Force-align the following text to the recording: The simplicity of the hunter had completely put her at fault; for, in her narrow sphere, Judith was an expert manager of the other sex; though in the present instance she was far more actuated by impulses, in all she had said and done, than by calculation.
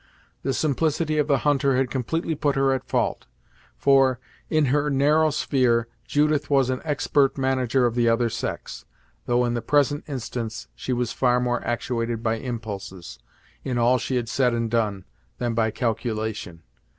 The 0.41 0.55
simplicity 0.55 1.19
of 1.19 1.27
the 1.27 1.37
hunter 1.45 1.75
had 1.77 1.91
completely 1.91 2.33
put 2.33 2.55
her 2.55 2.73
at 2.73 2.87
fault; 2.89 3.27
for, 3.77 4.19
in 4.49 4.65
her 4.73 4.89
narrow 4.89 5.29
sphere, 5.29 5.87
Judith 6.07 6.49
was 6.49 6.71
an 6.71 6.81
expert 6.83 7.37
manager 7.37 7.85
of 7.85 7.93
the 7.93 8.09
other 8.09 8.27
sex; 8.27 8.83
though 9.27 9.45
in 9.45 9.53
the 9.53 9.61
present 9.61 10.03
instance 10.07 10.67
she 10.73 10.91
was 10.91 11.13
far 11.13 11.39
more 11.39 11.63
actuated 11.63 12.23
by 12.23 12.37
impulses, 12.37 13.19
in 13.63 13.77
all 13.77 13.99
she 13.99 14.15
had 14.15 14.27
said 14.27 14.55
and 14.55 14.71
done, 14.71 15.05
than 15.37 15.53
by 15.53 15.69
calculation. 15.69 16.63